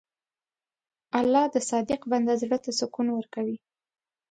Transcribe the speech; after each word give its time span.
الله 1.19 1.45
د 1.53 1.55
صادق 1.69 2.01
بنده 2.11 2.33
زړه 2.41 2.57
ته 2.63 2.69
سکون 2.79 3.07
ورکوي. 3.13 3.57